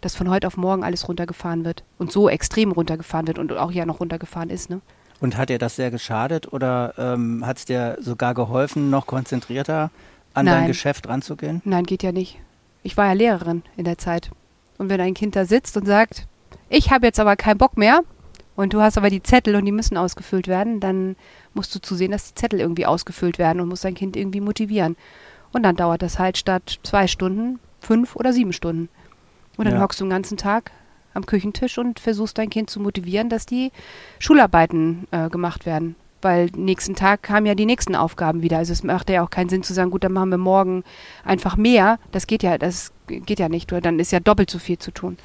[0.00, 3.70] dass von heute auf morgen alles runtergefahren wird und so extrem runtergefahren wird und auch
[3.70, 4.70] ja noch runtergefahren ist.
[4.70, 4.80] Ne?
[5.22, 9.90] Und hat dir das sehr geschadet oder ähm, hat es dir sogar geholfen, noch konzentrierter
[10.34, 10.66] an dein Nein.
[10.66, 11.62] Geschäft ranzugehen?
[11.64, 12.38] Nein, geht ja nicht.
[12.82, 14.30] Ich war ja Lehrerin in der Zeit.
[14.78, 16.26] Und wenn ein Kind da sitzt und sagt,
[16.68, 18.00] ich habe jetzt aber keinen Bock mehr
[18.56, 21.14] und du hast aber die Zettel und die müssen ausgefüllt werden, dann
[21.54, 24.96] musst du zusehen, dass die Zettel irgendwie ausgefüllt werden und musst dein Kind irgendwie motivieren.
[25.52, 28.88] Und dann dauert das halt statt zwei Stunden fünf oder sieben Stunden.
[29.56, 29.80] Und dann Ja.
[29.82, 30.72] hockst du den ganzen Tag
[31.14, 33.70] am Küchentisch und versuchst dein Kind zu motivieren, dass die
[34.18, 35.96] Schularbeiten äh, gemacht werden.
[36.22, 38.58] Weil nächsten Tag kamen ja die nächsten Aufgaben wieder.
[38.58, 40.84] Also es macht ja auch keinen Sinn zu sagen, gut, dann machen wir morgen
[41.24, 41.98] einfach mehr.
[42.12, 43.72] Das geht ja, das geht ja nicht.
[43.72, 45.18] Dann ist ja doppelt so viel zu tun.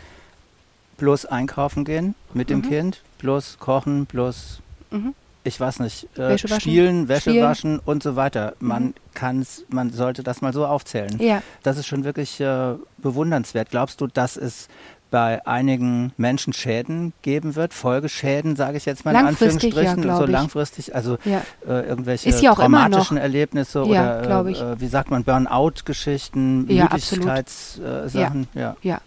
[0.97, 2.63] Bloß einkaufen gehen mit dem Mhm.
[2.69, 5.13] Kind, bloß kochen, bloß, Mhm.
[5.43, 6.61] ich weiß nicht, äh, Wäsche waschen.
[6.61, 7.43] spielen, Wäsche Spielen.
[7.45, 8.55] waschen und so weiter.
[8.59, 8.93] Man Mhm.
[9.13, 11.15] kann's, man sollte das mal so aufzählen.
[11.19, 11.43] Ja.
[11.61, 13.69] Das ist schon wirklich äh, bewundernswert.
[13.69, 14.67] Glaubst du, dass es
[15.09, 20.17] bei einigen Menschen Schäden geben wird, Folgeschäden, sage ich jetzt mal in ja, Anführungsstrichen, glaub
[20.19, 21.41] so langfristig, also Ja.
[21.67, 23.17] äh, irgendwelche ja traumatischen.
[23.17, 24.61] Erlebnisse Ja, oder ich.
[24.61, 26.83] äh, wie sagt man, Burnout-Geschichten, Ja.
[26.83, 28.05] Müdigkeitssachen.
[28.05, 29.01] Äh, Sachen, ja.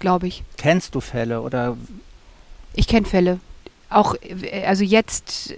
[0.00, 0.42] Glaube ich.
[0.56, 1.76] Kennst du Fälle oder
[2.74, 3.38] Ich kenne Fälle.
[3.90, 5.54] Auch, äh, also jetzt,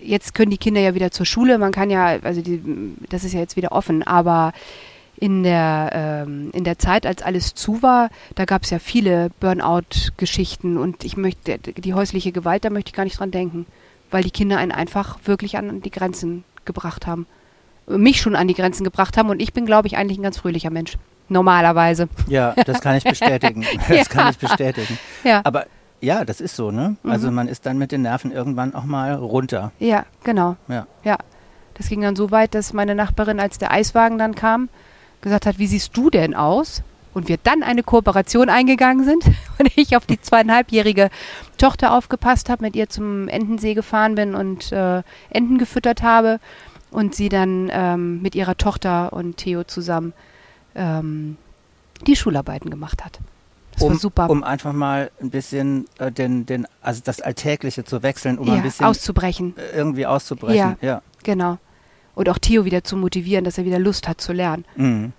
[0.00, 1.58] jetzt können die Kinder ja wieder zur Schule.
[1.58, 2.60] Man kann ja, also die,
[3.08, 4.52] das ist ja jetzt wieder offen, aber
[5.24, 9.30] in der, ähm, in der Zeit, als alles zu war, da gab es ja viele
[9.40, 13.64] Burnout-Geschichten und ich möchte, die häusliche Gewalt, da möchte ich gar nicht dran denken,
[14.10, 17.26] weil die Kinder einen einfach wirklich an die Grenzen gebracht haben.
[17.86, 20.36] Mich schon an die Grenzen gebracht haben und ich bin, glaube ich, eigentlich ein ganz
[20.36, 20.98] fröhlicher Mensch.
[21.30, 22.10] Normalerweise.
[22.28, 23.64] ja, das kann ich bestätigen.
[23.88, 24.98] Das kann ich bestätigen.
[25.24, 25.64] Ja, Aber
[26.02, 26.96] ja, das ist so, ne?
[27.02, 27.10] Mhm.
[27.10, 29.72] Also man ist dann mit den Nerven irgendwann auch mal runter.
[29.78, 30.56] ja, genau.
[30.68, 30.86] Ja.
[31.02, 31.16] Ja,
[31.72, 34.68] das ging dann so weit, dass meine Nachbarin, als der Eiswagen dann kam,
[35.24, 36.82] gesagt hat, wie siehst du denn aus?
[37.12, 39.24] Und wir dann eine Kooperation eingegangen sind
[39.58, 41.10] und ich auf die zweieinhalbjährige
[41.58, 46.40] Tochter aufgepasst habe, mit ihr zum Entensee gefahren bin und äh, Enten gefüttert habe
[46.90, 50.12] und sie dann ähm, mit ihrer Tochter und Theo zusammen
[50.74, 51.36] ähm,
[52.06, 53.20] die Schularbeiten gemacht hat.
[53.72, 54.30] Das um, war super.
[54.30, 58.54] um einfach mal ein bisschen äh, den, den, also das Alltägliche zu wechseln, um ja,
[58.54, 59.54] ein bisschen auszubrechen.
[59.56, 60.76] äh, irgendwie auszubrechen.
[60.80, 61.02] Ja.
[61.24, 61.58] Genau.
[62.14, 64.64] Und auch Theo wieder zu motivieren, dass er wieder Lust hat zu lernen.
[64.76, 65.12] Mhm.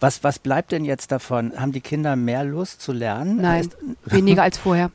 [0.00, 1.52] Was, was bleibt denn jetzt davon?
[1.58, 3.36] Haben die Kinder mehr Lust zu lernen?
[3.36, 4.90] Nein, Heißt, weniger als vorher.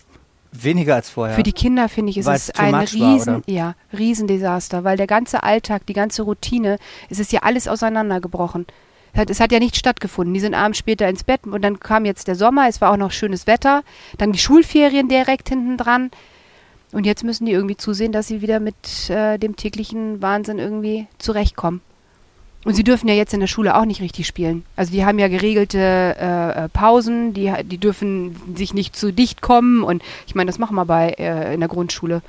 [0.54, 1.36] weniger als vorher.
[1.36, 3.43] Für die Kinder finde ich, ist Weil's es ein war, riesen, oder?
[3.48, 6.78] ja, Riesendesaster, weil der ganze Alltag, die ganze Routine,
[7.10, 8.65] es ist ja alles auseinandergebrochen.
[9.13, 10.34] Es hat, es hat ja nicht stattgefunden.
[10.34, 12.98] Die sind abends später ins Bett und dann kam jetzt der Sommer, es war auch
[12.98, 13.84] noch schönes Wetter,
[14.17, 16.12] dann die Schulferien direkt hinten dran.
[16.93, 21.08] Und jetzt müssen die irgendwie zusehen, dass sie wieder mit äh, dem täglichen Wahnsinn irgendwie
[21.17, 21.82] zurechtkommen.
[22.65, 24.63] Und sie dürfen ja jetzt in der Schule auch nicht richtig spielen.
[24.77, 29.41] Also die haben ja geregelte äh, äh, Pausen, die, die dürfen sich nicht zu dicht
[29.41, 29.84] kommen.
[29.84, 32.21] Und ich meine, das machen wir bei äh, in der Grundschule.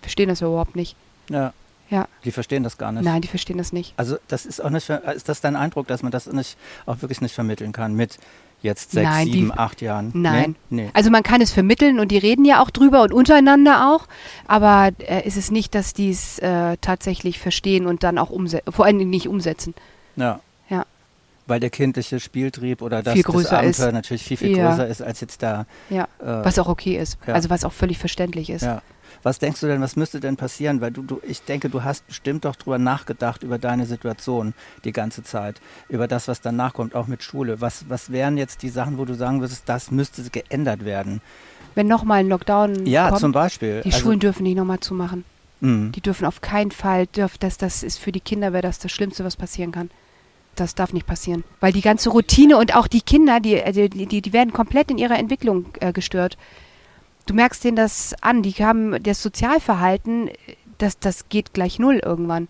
[0.00, 0.96] Verstehen das ja überhaupt nicht.
[1.28, 1.52] ja.
[1.88, 2.08] Ja.
[2.24, 3.04] Die verstehen das gar nicht.
[3.04, 3.94] Nein, die verstehen das nicht.
[3.96, 7.20] Also das ist auch nicht, ist das dein Eindruck, dass man das nicht, auch wirklich
[7.20, 8.18] nicht vermitteln kann mit
[8.66, 10.10] jetzt sechs, Nein, die- sieben, acht Jahren?
[10.12, 10.54] Nein.
[10.68, 10.82] Nee?
[10.84, 10.90] nee.
[10.92, 14.06] Also man kann es vermitteln und die reden ja auch drüber und untereinander auch,
[14.46, 18.70] aber äh, ist es nicht, dass die es äh, tatsächlich verstehen und dann auch umsetzen,
[18.72, 19.72] vor allen Dingen nicht umsetzen.
[20.16, 20.40] Ja.
[20.68, 20.84] Ja.
[21.46, 23.78] Weil der kindliche Spieltrieb oder das, das Abenteuer ist.
[23.92, 24.70] natürlich viel, viel Ja.
[24.70, 25.64] größer ist als jetzt da.
[25.90, 26.04] Ja.
[26.20, 27.18] Äh, Was auch okay ist.
[27.26, 27.34] ja.
[27.34, 28.62] Also was auch völlig verständlich ist.
[28.62, 28.82] Ja.
[29.22, 30.80] Was denkst du denn, was müsste denn passieren?
[30.80, 34.92] Weil du, du, ich denke, du hast bestimmt doch drüber nachgedacht, über deine Situation die
[34.92, 37.60] ganze Zeit, über das, was danach kommt, auch mit Schule.
[37.60, 41.20] Was, was wären jetzt die Sachen, wo du sagen würdest, das müsste geändert werden?
[41.74, 43.82] Wenn nochmal ein Lockdown Ja, kommt, zum Beispiel.
[43.82, 45.24] die Also, Schulen dürfen nicht nochmal zumachen.
[45.60, 45.90] mh.
[45.92, 48.92] Die dürfen auf keinen Fall, dürf, das, das ist für die Kinder, wäre das das
[48.92, 49.90] Schlimmste, was passieren kann.
[50.54, 51.44] Das darf nicht passieren.
[51.60, 54.90] Weil die ganze Routine und auch die Kinder, die, also die, die, die werden komplett
[54.90, 56.38] in ihrer Entwicklung äh, gestört.
[57.26, 60.30] Du merkst denen das an, die haben das Sozialverhalten,
[60.78, 62.48] das, das geht gleich null irgendwann.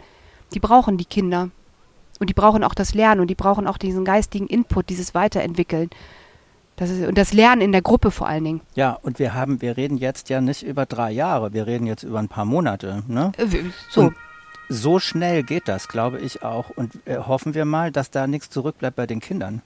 [0.52, 1.50] Die brauchen die Kinder.
[2.18, 5.90] Und die brauchen auch das Lernen und die brauchen auch diesen geistigen Input, dieses Weiterentwickeln.
[6.76, 8.60] Das ist, und das Lernen in der Gruppe vor allen Dingen.
[8.74, 12.02] Ja, und wir haben, wir reden jetzt ja nicht über drei Jahre, wir reden jetzt
[12.02, 13.02] über ein paar Monate.
[13.08, 13.32] Ne?
[13.38, 13.46] Äh,
[13.90, 14.16] So, Und
[14.68, 16.70] so schnell geht das, glaube ich auch.
[16.70, 19.62] Und äh, hoffen wir mal, dass da nichts zurückbleibt bei den Kindern.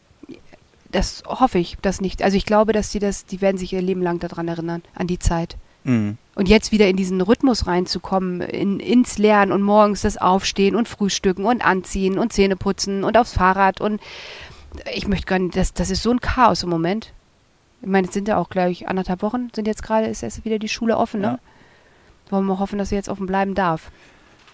[0.93, 2.23] Das hoffe ich, das nicht.
[2.23, 5.07] Also ich glaube, dass die das, die werden sich ihr Leben lang daran erinnern, an
[5.07, 5.57] die Zeit.
[5.85, 6.19] Mhm.
[6.35, 10.89] Und jetzt wieder in diesen Rhythmus reinzukommen, in, ins Lernen und morgens das Aufstehen und
[10.89, 14.01] Frühstücken und Anziehen und Zähne putzen und aufs Fahrrad und
[14.95, 17.13] ich möchte gar nicht, das, das ist so ein Chaos im Moment.
[17.83, 20.59] Ich meine, es sind ja auch gleich anderthalb Wochen, sind jetzt gerade, ist erst wieder
[20.59, 21.27] die Schule offen, ne?
[21.27, 21.39] Ja.
[22.31, 23.91] Wollen wir hoffen, dass sie jetzt offen bleiben darf.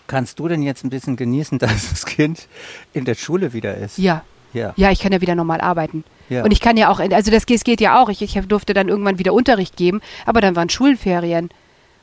[0.06, 2.48] Kannst du denn jetzt ein bisschen genießen, dass das Kind
[2.94, 3.98] in der Schule wieder ist?
[3.98, 4.22] Ja,
[4.56, 4.72] Ja.
[4.76, 6.04] ja, ich kann ja wieder normal arbeiten.
[6.28, 6.42] Ja.
[6.42, 9.18] Und ich kann ja auch, also das geht, ja auch, ich, ich durfte dann irgendwann
[9.18, 11.50] wieder Unterricht geben, aber dann waren Schulferien.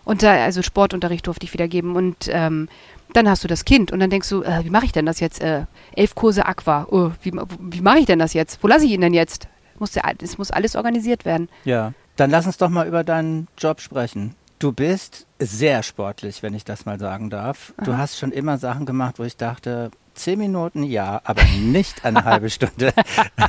[0.05, 1.95] Und da, also Sportunterricht durfte ich wieder geben.
[1.95, 2.67] Und ähm,
[3.13, 5.19] dann hast du das Kind und dann denkst du, äh, wie mache ich denn das
[5.19, 5.41] jetzt?
[5.41, 8.61] Äh, elf Kurse Aqua, oh, wie, wie mache ich denn das jetzt?
[8.61, 9.47] Wo lasse ich ihn denn jetzt?
[9.79, 11.49] Muss ja, es muss alles organisiert werden.
[11.65, 14.35] Ja, dann lass uns doch mal über deinen Job sprechen.
[14.59, 17.73] Du bist sehr sportlich, wenn ich das mal sagen darf.
[17.83, 22.23] Du hast schon immer Sachen gemacht, wo ich dachte, zehn Minuten ja, aber nicht eine
[22.23, 22.93] halbe Stunde.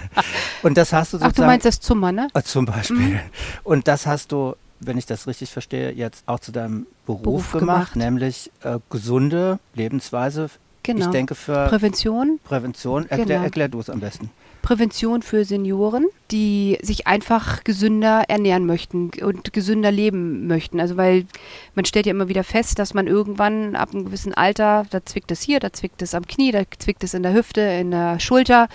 [0.63, 1.35] Und das hast du Ach, sozusagen.
[1.35, 2.29] du meinst das Zummer, ne?
[2.35, 3.21] Äh, Zum Beispiel.
[3.63, 7.53] Und das hast du, wenn ich das richtig verstehe, jetzt auch zu deinem Beruf, Beruf
[7.53, 7.97] gemacht, gemacht.
[7.97, 10.51] nämlich äh, gesunde Lebensweise.
[10.83, 11.07] Genau.
[11.07, 13.09] Ich denke für Prävention, Prävention.
[13.09, 13.43] Erklär, Genau.
[13.45, 14.31] erklär du es am besten.
[14.65, 20.81] Prävention für Senioren, die sich einfach gesünder ernähren möchten und gesünder leben möchten.
[20.81, 21.27] Also weil
[21.75, 25.31] man stellt ja immer wieder fest, dass man irgendwann ab einem gewissen Alter, da zwickt
[25.31, 28.19] es hier, da zwickt es am Knie, da zwickt es in der Hüfte, in der
[28.21, 28.69] Schulter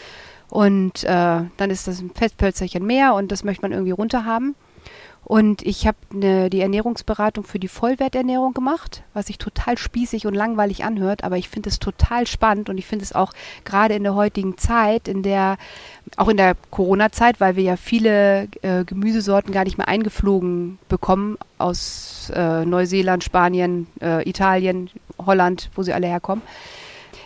[0.49, 1.08] und äh,
[1.58, 4.54] dann ist das ein Fettpölzerchen mehr und das möchte man irgendwie runterhaben.
[5.29, 10.33] Und ich habe ne, die Ernährungsberatung für die Vollwerternährung gemacht, was sich total spießig und
[10.33, 13.31] langweilig anhört, aber ich finde es total spannend und ich finde es auch
[13.63, 15.59] gerade in der heutigen Zeit, in der,
[16.17, 21.37] auch in der Corona-Zeit, weil wir ja viele äh, Gemüsesorten gar nicht mehr eingeflogen bekommen
[21.59, 24.89] aus äh, Neuseeland, Spanien, äh, Italien,
[25.23, 26.41] Holland, wo sie alle herkommen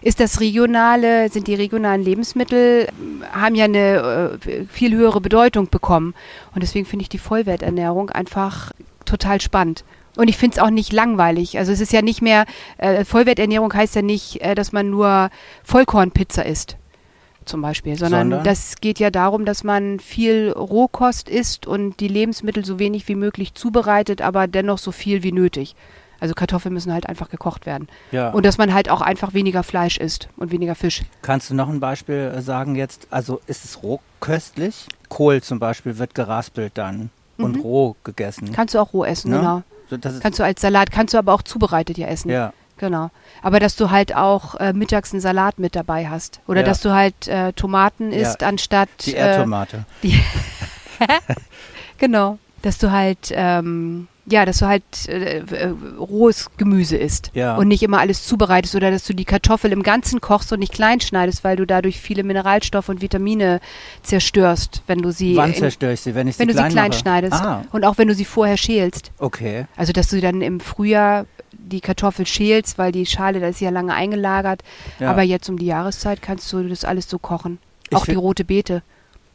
[0.04, 5.70] ist das regionale, sind die regionalen Lebensmittel, ähm, haben ja eine äh, viel höhere Bedeutung
[5.70, 6.14] bekommen.
[6.54, 8.72] Und deswegen finde ich die Vollwerternährung einfach
[9.06, 9.84] total spannend.
[10.16, 11.58] Und ich finde es auch nicht langweilig.
[11.58, 12.46] Also es ist ja nicht mehr,
[12.78, 15.30] äh, Vollwerternährung heißt ja nicht, äh, dass man nur
[15.64, 16.78] Vollkornpizza isst.
[17.46, 18.44] Zum Beispiel, sondern, Sondern?
[18.46, 23.16] das geht ja darum, dass man viel Rohkost isst und die Lebensmittel so wenig wie
[23.16, 25.76] möglich zubereitet, aber dennoch so viel wie nötig.
[26.24, 27.90] Also Kartoffeln müssen halt einfach gekocht werden.
[28.14, 28.30] Ja.
[28.30, 31.02] Und dass man halt auch einfach weniger Fleisch isst und weniger Fisch.
[31.22, 33.08] Kannst du noch ein Beispiel äh, sagen jetzt?
[33.12, 34.88] Also ist es rohköstlich?
[35.10, 38.54] Kohl zum Beispiel wird geraspelt dann und roh gegessen.
[38.54, 39.40] Kannst du auch roh essen, Ne?
[39.40, 39.64] genau.
[39.90, 42.30] So, Kannst du als Salat, kannst du aber auch zubereitet ja essen.
[42.32, 43.12] ja, Genau.
[43.42, 46.40] Aber dass du halt auch äh, mittags einen Salat mit dabei hast.
[46.48, 46.66] Oder Ja.
[46.68, 48.20] dass du halt äh, Tomaten Ja.
[48.30, 48.88] isst anstatt.
[49.06, 49.84] die äh, Erdtomate.
[51.98, 52.40] Genau.
[52.62, 57.32] Dass du halt, ähm, ja, dass du halt äh, äh, rohes Gemüse isst.
[57.34, 57.58] Ja.
[57.58, 60.72] Und nicht immer alles zubereitest oder dass du die Kartoffel im Ganzen kochst und nicht
[60.72, 63.60] klein schneidest, weil du dadurch viele Mineralstoffe und Vitamine
[64.02, 66.16] zerstörst, wenn du sie, Wann zerstöre ich sie?
[66.16, 67.34] Wenn ich wenn sie du sie klein klein schneidest.
[67.34, 69.12] Ah, Und auch wenn du sie vorher schälst.
[69.20, 69.66] okay.
[69.76, 73.70] Also, dass du dann im Frühjahr die Kartoffel schälst, weil die Schale, da ist ja
[73.70, 74.62] lange eingelagert.
[75.00, 75.10] Ja.
[75.12, 77.60] Aber jetzt um die Jahreszeit kannst du das alles so kochen.
[77.90, 78.82] Ich auch die rote Beete.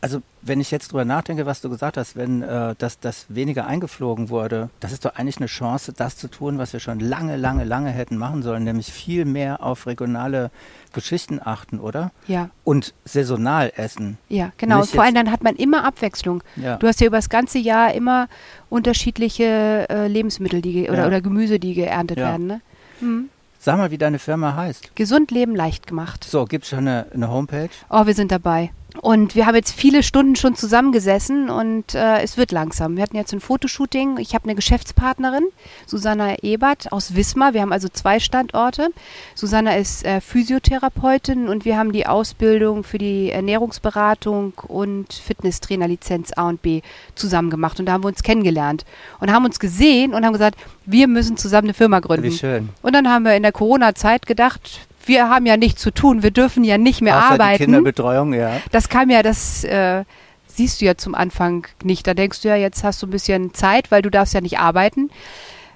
[0.01, 3.67] Also wenn ich jetzt drüber nachdenke, was du gesagt hast, wenn äh, das, das weniger
[3.67, 7.37] eingeflogen wurde, das ist doch eigentlich eine Chance, das zu tun, was wir schon lange,
[7.37, 10.53] lange, lange hätten machen sollen, nämlich viel mehr auf regionale
[10.93, 12.13] Geschichten achten, oder?
[12.29, 14.19] Ja, Und saisonal essen.
[14.29, 14.81] ja, genau.
[14.83, 16.45] Nicht Vor allem dann hat man immer Abwechslung.
[16.55, 16.77] Ja.
[16.77, 18.29] Du hast ja über das ganze Jahr immer
[18.71, 21.07] unterschiedliche äh, Lebensmittel die, ge- oder, Ja.
[21.09, 22.29] oder Gemüse, die geerntet Ja.
[22.31, 22.47] werden.
[22.47, 22.61] Ne?
[23.01, 23.29] Mhm.
[23.59, 24.95] Sag mal, wie deine Firma heißt.
[24.95, 26.23] Gesund leben leicht gemacht.
[26.25, 27.69] So, gibt es schon eine, eine Homepage?
[27.91, 28.71] Oh, wir sind dabei.
[29.03, 32.97] Und wir haben jetzt viele Stunden schon zusammengesessen und äh, es wird langsam.
[32.97, 34.17] Wir hatten jetzt ein Fotoshooting.
[34.19, 35.45] Ich habe eine Geschäftspartnerin,
[35.87, 37.53] Susanna Ebert aus Wismar.
[37.53, 38.89] Wir haben also zwei Standorte.
[39.35, 46.49] Susanna ist äh, Physiotherapeutin und wir haben die Ausbildung für die Ernährungsberatung und Fitnesstrainerlizenz A
[46.49, 46.81] und B
[47.15, 47.79] zusammen gemacht.
[47.79, 48.87] Und da haben wir uns kennengelernt
[49.21, 52.25] und haben uns gesehen und haben gesagt, wir müssen zusammen eine Firma gründen.
[52.25, 52.71] Wie schön.
[52.81, 56.31] Und dann haben wir in der Corona-Zeit gedacht, wir haben ja nichts zu tun, wir
[56.31, 57.65] dürfen ja nicht mehr Außer die arbeiten.
[57.65, 58.61] Kinderbetreuung, ja.
[58.71, 60.05] Das kam ja, das äh,
[60.47, 62.07] siehst du ja zum Anfang nicht.
[62.07, 64.59] Da denkst du ja, jetzt hast du ein bisschen Zeit, weil du darfst ja nicht
[64.59, 65.11] arbeiten.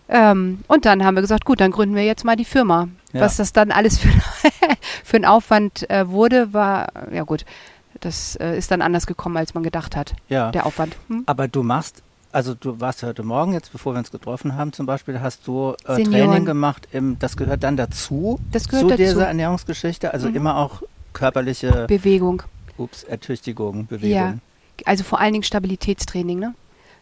[0.08, 2.88] Ähm, und dann haben wir gesagt, gut, dann gründen wir jetzt mal die Firma.
[3.12, 3.22] Ja.
[3.22, 4.08] Was das dann alles für,
[5.04, 7.44] für ein Aufwand äh, wurde, war, ja gut,
[8.00, 10.50] das äh, ist dann anders gekommen, als man gedacht hat, ja.
[10.50, 10.96] der Aufwand.
[11.08, 11.22] Hm?
[11.26, 14.86] Aber du machst, also du warst heute Morgen jetzt, bevor wir uns getroffen haben zum
[14.86, 16.02] Beispiel, hast du äh.
[16.02, 19.02] Training gemacht, im, das gehört dann dazu, Das gehört zu dazu.
[19.02, 20.36] dieser Ernährungsgeschichte, also Mhm.
[20.36, 22.42] immer auch körperliche Bewegung.
[22.78, 24.10] ups, Ertüchtigung, Bewegung.
[24.10, 24.34] Ja.
[24.86, 26.54] Also vor allen Dingen Stabilitätstraining, ne?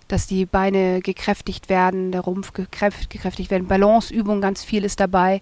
[0.08, 3.68] Dass die Beine gekräftigt werden, der Rumpf gekräft, gekräftigt werden.
[3.68, 5.40] Balanceübung, ganz viel ist dabei.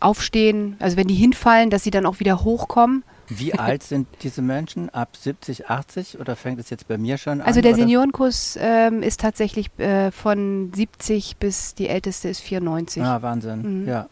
[0.00, 3.04] Aufstehen, also wenn die hinfallen, dass sie dann auch wieder hochkommen.
[3.30, 4.90] Wie alt sind diese Menschen?
[4.90, 7.46] Ab 70, 80 oder fängt es jetzt bei mir schon an?
[7.46, 7.80] Also der oder?
[7.80, 13.02] Seniorenkurs ähm, ist tatsächlich äh, von 70 bis die älteste ist 94.
[13.02, 13.88] Ah, Wahnsinn, Mhm.
[13.88, 14.08] ja.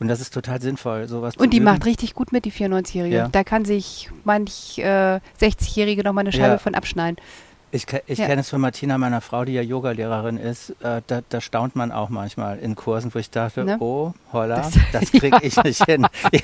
[0.00, 1.64] Und das ist total sinnvoll, sowas zu Und die üben.
[1.66, 3.14] macht richtig gut mit, die 94-Jährige.
[3.16, 3.28] Ja.
[3.28, 6.58] Da kann sich manch äh, 60-Jährige noch mal eine Scheibe Ja.
[6.58, 7.16] von abschneiden.
[7.70, 8.26] Ich, ich Ja.
[8.26, 10.70] kenne es von Martina, meiner Frau, die ja Yogalehrerin ist.
[10.82, 13.76] Äh, da, da staunt man auch manchmal in Kursen, wo ich dachte, Ne?
[13.80, 16.06] oh, holla, Das- das, kriege ich nicht hin.
[16.32, 16.40] Ja.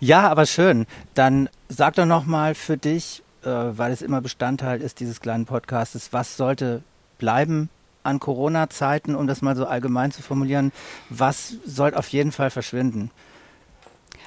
[0.00, 0.86] Ja, aber schön.
[1.14, 5.46] Dann sag doch noch mal für dich, äh, weil es immer Bestandteil ist dieses kleinen
[5.46, 6.82] Podcastes, was sollte
[7.18, 7.68] bleiben
[8.02, 10.72] an Corona-Zeiten, um das mal so allgemein zu formulieren?
[11.10, 13.10] Was soll auf jeden Fall verschwinden?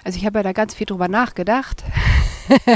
[0.03, 1.83] Also ich habe ja da ganz viel drüber nachgedacht.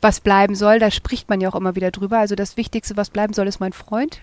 [0.00, 2.18] was bleiben soll, da spricht man ja auch immer wieder drüber.
[2.18, 4.20] Also das Wichtigste, was bleiben soll, ist mein Freund.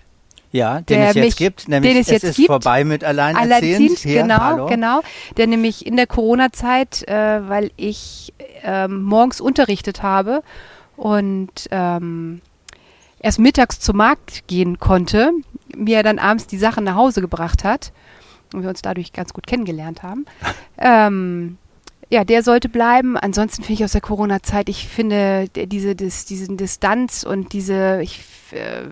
[0.52, 2.48] Ja, den Der es jetzt mich- gibt, nämlich es es jetzt ist gibt.
[2.48, 3.52] vorbei mit Alleinerziehend.
[3.52, 4.66] Alleinerziehend, Hier, genau, hallo.
[4.66, 5.00] genau.
[5.38, 10.42] Der nämlich in der Corona-Zeit, äh, weil ich ähm, morgens unterrichtet habe
[10.96, 12.42] und ähm,
[13.18, 15.30] erst mittags zum Markt gehen konnte,
[15.74, 17.92] mir dann abends die Sachen nach Hause gebracht hat
[18.52, 20.26] und wir uns dadurch ganz gut kennengelernt haben.
[20.78, 21.56] ähm,
[22.10, 23.16] ja, der sollte bleiben.
[23.16, 28.20] Ansonsten finde ich aus der Corona-Zeit, ich finde diese, dis, diesen Distanz und diese ich,
[28.50, 28.82] äh,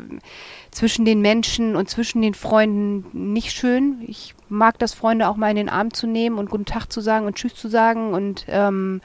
[0.71, 4.03] zwischen den Menschen und zwischen den Freunden nicht schön.
[4.07, 7.01] Ich mag das, Freunde auch mal in den Arm zu nehmen und guten Tag zu
[7.01, 9.01] sagen und Tschüss zu sagen und ähm,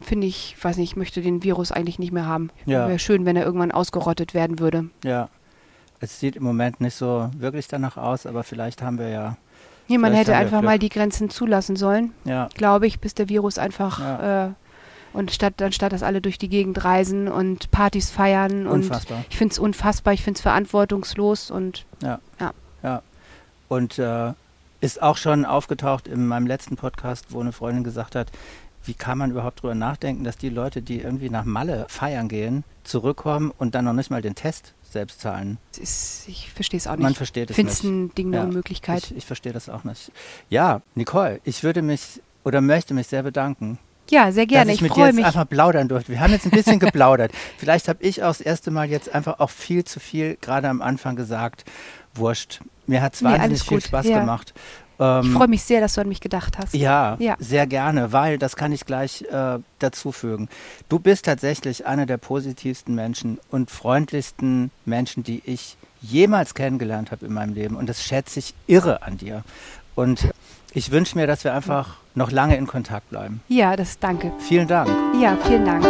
[0.00, 2.50] finde ich, weiß nicht, ich möchte den Virus eigentlich nicht mehr haben.
[2.66, 2.88] Ja.
[2.88, 4.90] Wäre schön, wenn er irgendwann ausgerottet werden würde.
[5.04, 5.28] Ja,
[6.00, 9.36] es sieht im Moment nicht so wirklich danach aus, aber vielleicht haben wir ja,
[9.88, 13.58] Nee, man hätte einfach mal die Grenzen zulassen sollen, ja, glaube ich, bis der Virus
[13.58, 14.46] einfach Ja.
[14.46, 14.50] äh,
[15.12, 19.24] und statt anstatt dass alle durch die Gegend reisen und Partys feiern und unfassbar.
[19.30, 21.84] ich finde es unfassbar, ich finde es verantwortungslos und
[23.68, 24.32] Und äh,
[24.82, 28.30] ist auch schon aufgetaucht in meinem letzten Podcast, wo eine Freundin gesagt hat,
[28.84, 32.64] wie kann man überhaupt drüber nachdenken, dass die Leute, die irgendwie nach Malle feiern gehen,
[32.84, 35.56] zurückkommen und dann noch nicht mal den Test selbst zahlen.
[35.80, 37.16] ist, ich verstehe es auch Man nicht.
[37.16, 37.90] versteht Ich es finde es nicht.
[37.92, 38.42] ein Ding Ja.
[38.42, 39.04] Unmöglichkeit.
[39.04, 40.12] Ich, ich verstehe das auch nicht.
[40.50, 43.78] Ja, Nicole, ich würde mich oder möchte mich sehr bedanken,
[44.10, 44.66] ja, sehr gerne.
[44.66, 45.24] dass ich, Ich mit dir jetzt mich.
[45.24, 46.12] einfach plaudern durfte.
[46.12, 47.32] Wir haben jetzt ein bisschen geplaudert.
[47.58, 50.82] Vielleicht habe ich auch das erste Mal jetzt einfach auch viel zu viel gerade am
[50.82, 51.64] Anfang gesagt.
[52.14, 52.60] Wurscht.
[52.86, 53.86] Mir hat es wahnsinnig viel gut.
[53.86, 54.20] Spaß Ja.
[54.20, 54.52] gemacht.
[54.98, 56.74] Ich Ähm, freue mich sehr, dass du an mich gedacht hast.
[56.74, 57.34] ja, Ja.
[57.40, 60.48] sehr gerne, weil das kann ich gleich äh, dazu fügen.
[60.88, 67.26] Du bist tatsächlich einer der positivsten Menschen und freundlichsten Menschen, die ich jemals kennengelernt habe
[67.26, 67.76] in meinem Leben.
[67.76, 69.42] Und das schätze ich irre an dir.
[69.94, 70.28] Und
[70.74, 73.40] ich wünsche mir, dass wir einfach noch lange in Kontakt bleiben.
[73.48, 74.32] Ja, das danke.
[74.38, 74.90] Vielen Dank.
[75.20, 75.84] Ja, vielen Dank.